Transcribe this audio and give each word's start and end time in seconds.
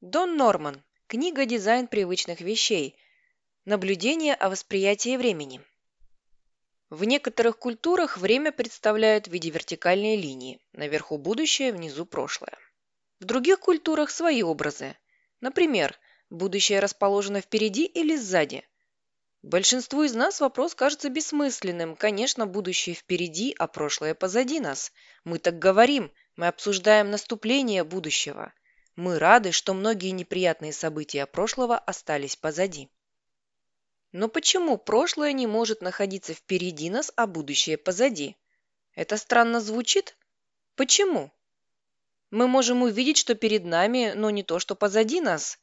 Дон 0.00 0.36
Норман. 0.36 0.84
Книга 1.08 1.44
«Дизайн 1.44 1.88
привычных 1.88 2.40
вещей». 2.40 2.96
Наблюдение 3.64 4.32
о 4.36 4.48
восприятии 4.48 5.16
времени. 5.16 5.60
В 6.88 7.02
некоторых 7.02 7.58
культурах 7.58 8.16
время 8.16 8.52
представляют 8.52 9.26
в 9.26 9.32
виде 9.32 9.50
вертикальной 9.50 10.14
линии. 10.14 10.60
Наверху 10.72 11.18
будущее, 11.18 11.72
внизу 11.72 12.06
прошлое. 12.06 12.56
В 13.18 13.24
других 13.24 13.58
культурах 13.58 14.10
свои 14.10 14.40
образы. 14.40 14.96
Например, 15.40 15.98
будущее 16.30 16.78
расположено 16.78 17.40
впереди 17.40 17.84
или 17.84 18.14
сзади. 18.14 18.62
Большинству 19.42 20.04
из 20.04 20.14
нас 20.14 20.40
вопрос 20.40 20.76
кажется 20.76 21.08
бессмысленным. 21.08 21.96
Конечно, 21.96 22.46
будущее 22.46 22.94
впереди, 22.94 23.52
а 23.58 23.66
прошлое 23.66 24.14
позади 24.14 24.60
нас. 24.60 24.92
Мы 25.24 25.40
так 25.40 25.58
говорим, 25.58 26.12
мы 26.36 26.46
обсуждаем 26.46 27.10
наступление 27.10 27.82
будущего. 27.82 28.52
Мы 28.98 29.20
рады, 29.20 29.52
что 29.52 29.74
многие 29.74 30.10
неприятные 30.10 30.72
события 30.72 31.24
прошлого 31.26 31.78
остались 31.78 32.34
позади. 32.34 32.88
Но 34.10 34.26
почему 34.26 34.76
прошлое 34.76 35.32
не 35.32 35.46
может 35.46 35.82
находиться 35.82 36.34
впереди 36.34 36.90
нас, 36.90 37.12
а 37.14 37.28
будущее 37.28 37.78
позади? 37.78 38.36
Это 38.96 39.16
странно 39.16 39.60
звучит? 39.60 40.16
Почему? 40.74 41.30
Мы 42.32 42.48
можем 42.48 42.82
увидеть, 42.82 43.18
что 43.18 43.36
перед 43.36 43.64
нами, 43.64 44.14
но 44.16 44.30
не 44.30 44.42
то, 44.42 44.58
что 44.58 44.74
позади 44.74 45.20
нас. 45.20 45.60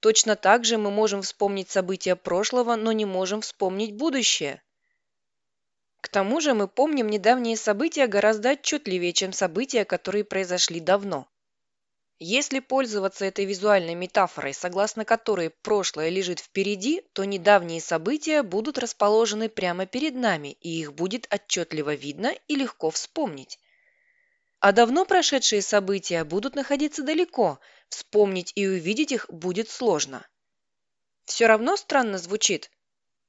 Точно 0.00 0.34
так 0.34 0.64
же 0.64 0.76
мы 0.76 0.90
можем 0.90 1.22
вспомнить 1.22 1.70
события 1.70 2.16
прошлого, 2.16 2.74
но 2.74 2.90
не 2.90 3.04
можем 3.04 3.42
вспомнить 3.42 3.94
будущее. 3.94 4.60
К 6.00 6.08
тому 6.08 6.40
же 6.40 6.54
мы 6.54 6.66
помним 6.66 7.10
недавние 7.10 7.56
события 7.56 8.08
гораздо 8.08 8.50
отчетливее, 8.50 9.12
чем 9.12 9.32
события, 9.32 9.84
которые 9.84 10.24
произошли 10.24 10.80
давно. 10.80 11.29
Если 12.22 12.58
пользоваться 12.58 13.24
этой 13.24 13.46
визуальной 13.46 13.94
метафорой, 13.94 14.52
согласно 14.52 15.06
которой 15.06 15.48
прошлое 15.48 16.10
лежит 16.10 16.38
впереди, 16.38 17.00
то 17.14 17.24
недавние 17.24 17.80
события 17.80 18.42
будут 18.42 18.76
расположены 18.76 19.48
прямо 19.48 19.86
перед 19.86 20.14
нами, 20.14 20.52
и 20.60 20.68
их 20.80 20.92
будет 20.92 21.26
отчетливо 21.32 21.94
видно 21.94 22.34
и 22.46 22.56
легко 22.56 22.90
вспомнить. 22.90 23.58
А 24.58 24.72
давно 24.72 25.06
прошедшие 25.06 25.62
события 25.62 26.24
будут 26.24 26.56
находиться 26.56 27.02
далеко, 27.02 27.58
вспомнить 27.88 28.52
и 28.54 28.68
увидеть 28.68 29.12
их 29.12 29.24
будет 29.30 29.70
сложно. 29.70 30.28
Все 31.24 31.46
равно 31.46 31.78
странно 31.78 32.18
звучит. 32.18 32.70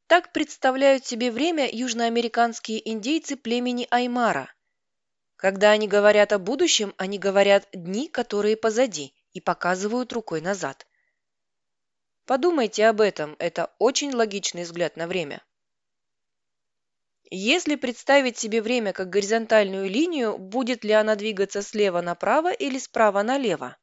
Так 0.08 0.34
представляют 0.34 1.06
себе 1.06 1.32
время 1.32 1.70
южноамериканские 1.72 2.92
индейцы 2.92 3.38
племени 3.38 3.88
Аймара– 3.90 4.54
когда 5.42 5.72
они 5.72 5.88
говорят 5.88 6.34
о 6.34 6.38
будущем, 6.38 6.94
они 6.98 7.18
говорят 7.18 7.68
«дни, 7.74 8.08
которые 8.08 8.56
позади» 8.56 9.16
и 9.34 9.42
показывают 9.42 10.14
рукой 10.14 10.40
назад. 10.40 10.86
Подумайте 12.28 12.86
об 12.86 13.02
этом, 13.02 13.36
это 13.40 13.74
очень 13.80 14.14
логичный 14.14 14.66
взгляд 14.66 14.98
на 14.98 15.08
время. 15.08 15.42
Если 17.32 17.76
представить 17.76 18.38
себе 18.38 18.62
время 18.62 18.94
как 18.94 19.10
горизонтальную 19.10 19.90
линию, 19.90 20.38
будет 20.38 20.84
ли 20.84 20.92
она 20.92 21.16
двигаться 21.16 21.64
слева 21.64 22.02
направо 22.02 22.52
или 22.52 22.78
справа 22.78 23.24
налево? 23.24 23.78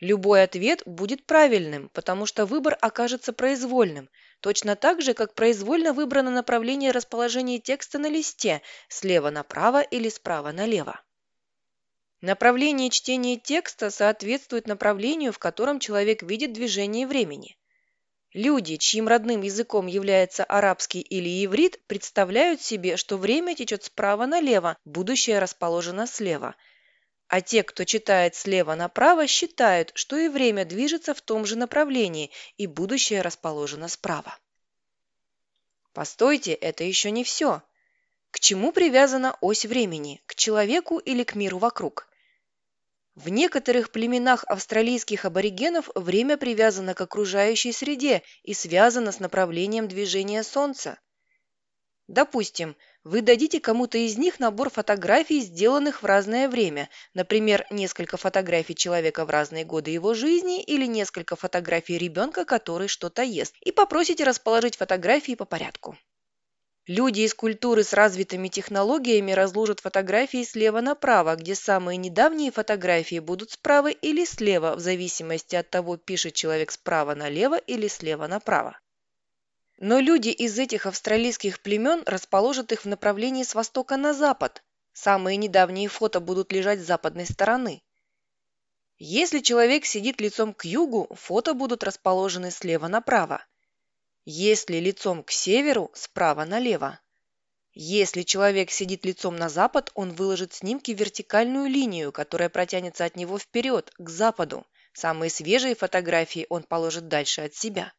Любой 0.00 0.44
ответ 0.44 0.82
будет 0.86 1.26
правильным, 1.26 1.88
потому 1.88 2.24
что 2.24 2.46
выбор 2.46 2.78
окажется 2.80 3.32
произвольным, 3.32 4.08
точно 4.40 4.76
так 4.76 5.02
же, 5.02 5.12
как 5.12 5.34
произвольно 5.34 5.92
выбрано 5.92 6.30
направление 6.30 6.92
расположения 6.92 7.58
текста 7.58 7.98
на 7.98 8.08
листе 8.08 8.62
слева 8.88 9.30
направо 9.30 9.82
или 9.82 10.08
справа 10.08 10.52
налево. 10.52 11.00
Направление 12.20 12.90
чтения 12.90 13.36
текста 13.36 13.90
соответствует 13.90 14.68
направлению, 14.68 15.32
в 15.32 15.40
котором 15.40 15.80
человек 15.80 16.22
видит 16.22 16.52
движение 16.52 17.06
времени. 17.06 17.56
Люди, 18.32 18.76
чьим 18.76 19.08
родным 19.08 19.42
языком 19.42 19.88
является 19.88 20.44
арабский 20.44 21.00
или 21.00 21.44
иврит, 21.44 21.80
представляют 21.88 22.60
себе, 22.60 22.96
что 22.96 23.16
время 23.16 23.56
течет 23.56 23.84
справа 23.84 24.26
налево, 24.26 24.76
будущее 24.84 25.40
расположено 25.40 26.06
слева– 26.06 26.54
а 27.28 27.42
те, 27.42 27.62
кто 27.62 27.84
читает 27.84 28.34
слева 28.34 28.74
направо, 28.74 29.26
считают, 29.26 29.92
что 29.94 30.16
и 30.16 30.28
время 30.28 30.64
движется 30.64 31.14
в 31.14 31.20
том 31.20 31.44
же 31.44 31.56
направлении, 31.56 32.30
и 32.56 32.66
будущее 32.66 33.20
расположено 33.20 33.88
справа. 33.88 34.36
Постойте, 35.92 36.52
это 36.54 36.84
еще 36.84 37.10
не 37.10 37.24
все. 37.24 37.62
К 38.30 38.40
чему 38.40 38.72
привязана 38.72 39.36
ось 39.40 39.66
времени? 39.66 40.22
К 40.26 40.34
человеку 40.34 40.98
или 40.98 41.22
к 41.22 41.34
миру 41.34 41.58
вокруг? 41.58 42.08
В 43.14 43.28
некоторых 43.28 43.90
племенах 43.90 44.44
австралийских 44.44 45.24
аборигенов 45.24 45.90
время 45.94 46.36
привязано 46.36 46.94
к 46.94 47.00
окружающей 47.00 47.72
среде 47.72 48.22
и 48.42 48.54
связано 48.54 49.12
с 49.12 49.18
направлением 49.18 49.88
движения 49.88 50.42
Солнца. 50.44 50.98
Допустим, 52.06 52.76
вы 53.04 53.22
дадите 53.22 53.60
кому-то 53.60 53.96
из 53.98 54.18
них 54.18 54.40
набор 54.40 54.70
фотографий, 54.70 55.40
сделанных 55.40 56.02
в 56.02 56.06
разное 56.06 56.48
время, 56.48 56.90
например, 57.14 57.66
несколько 57.70 58.16
фотографий 58.16 58.74
человека 58.74 59.24
в 59.24 59.30
разные 59.30 59.64
годы 59.64 59.90
его 59.90 60.14
жизни 60.14 60.62
или 60.62 60.86
несколько 60.86 61.36
фотографий 61.36 61.96
ребенка, 61.96 62.44
который 62.44 62.88
что-то 62.88 63.22
ест, 63.22 63.54
и 63.60 63.72
попросите 63.72 64.24
расположить 64.24 64.76
фотографии 64.76 65.34
по 65.34 65.44
порядку. 65.44 65.96
Люди 66.88 67.20
из 67.20 67.34
культуры 67.34 67.84
с 67.84 67.92
развитыми 67.92 68.48
технологиями 68.48 69.32
разложат 69.32 69.80
фотографии 69.80 70.42
слева 70.42 70.80
направо, 70.80 71.36
где 71.36 71.54
самые 71.54 71.98
недавние 71.98 72.50
фотографии 72.50 73.18
будут 73.18 73.50
справа 73.50 73.88
или 73.88 74.24
слева, 74.24 74.74
в 74.74 74.80
зависимости 74.80 75.54
от 75.54 75.68
того, 75.68 75.98
пишет 75.98 76.32
человек 76.32 76.70
справа 76.70 77.14
налево 77.14 77.58
или 77.58 77.88
слева 77.88 78.26
направо. 78.26 78.78
Но 79.80 80.00
люди 80.00 80.30
из 80.30 80.58
этих 80.58 80.86
австралийских 80.86 81.60
племен 81.60 82.02
расположат 82.04 82.72
их 82.72 82.84
в 82.84 82.88
направлении 82.88 83.44
с 83.44 83.54
востока 83.54 83.96
на 83.96 84.12
запад. 84.12 84.64
Самые 84.92 85.36
недавние 85.36 85.88
фото 85.88 86.18
будут 86.18 86.52
лежать 86.52 86.80
с 86.80 86.86
западной 86.86 87.26
стороны. 87.26 87.82
Если 88.98 89.38
человек 89.38 89.86
сидит 89.86 90.20
лицом 90.20 90.52
к 90.52 90.64
югу, 90.64 91.08
фото 91.14 91.54
будут 91.54 91.84
расположены 91.84 92.50
слева 92.50 92.88
направо. 92.88 93.46
Если 94.24 94.78
лицом 94.78 95.22
к 95.22 95.30
северу, 95.30 95.92
справа 95.94 96.44
налево. 96.44 96.98
Если 97.72 98.22
человек 98.22 98.72
сидит 98.72 99.04
лицом 99.04 99.36
на 99.36 99.48
запад, 99.48 99.92
он 99.94 100.12
выложит 100.12 100.52
снимки 100.52 100.92
в 100.92 100.98
вертикальную 100.98 101.68
линию, 101.68 102.10
которая 102.10 102.48
протянется 102.48 103.04
от 103.04 103.14
него 103.14 103.38
вперед, 103.38 103.92
к 103.96 104.08
западу. 104.08 104.66
Самые 104.92 105.30
свежие 105.30 105.76
фотографии 105.76 106.46
он 106.48 106.64
положит 106.64 107.06
дальше 107.06 107.42
от 107.42 107.54
себя. 107.54 107.92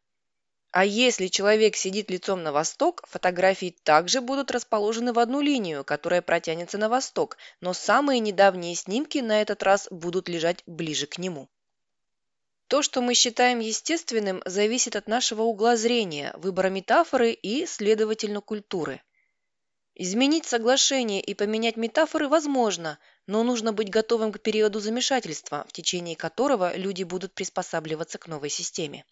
А 0.71 0.85
если 0.85 1.27
человек 1.27 1.75
сидит 1.75 2.11
лицом 2.11 2.43
на 2.43 2.51
восток, 2.51 3.03
фотографии 3.07 3.75
также 3.83 4.21
будут 4.21 4.51
расположены 4.51 5.13
в 5.13 5.19
одну 5.19 5.41
линию, 5.41 5.83
которая 5.83 6.21
протянется 6.21 6.77
на 6.77 6.89
восток, 6.89 7.37
но 7.59 7.73
самые 7.73 8.19
недавние 8.19 8.75
снимки 8.75 9.17
на 9.17 9.41
этот 9.41 9.63
раз 9.63 9.87
будут 9.89 10.29
лежать 10.29 10.61
ближе 10.67 11.07
к 11.07 11.17
нему. 11.17 11.49
То, 12.67 12.83
что 12.83 13.01
мы 13.01 13.15
считаем 13.15 13.57
естественным, 13.57 14.43
зависит 14.45 14.95
от 14.95 15.07
нашего 15.07 15.41
угла 15.41 15.75
зрения, 15.75 16.35
выбора 16.37 16.69
метафоры 16.69 17.31
и, 17.31 17.65
следовательно, 17.65 18.41
культуры. 18.41 19.01
Изменить 19.95 20.45
соглашение 20.45 21.19
и 21.19 21.33
поменять 21.33 21.77
метафоры 21.77 22.27
возможно, 22.27 22.99
но 23.25 23.41
нужно 23.41 23.73
быть 23.73 23.89
готовым 23.89 24.31
к 24.31 24.39
периоду 24.39 24.79
замешательства, 24.79 25.65
в 25.67 25.71
течение 25.71 26.15
которого 26.15 26.75
люди 26.75 27.01
будут 27.01 27.33
приспосабливаться 27.33 28.19
к 28.19 28.27
новой 28.27 28.49
системе. 28.49 29.03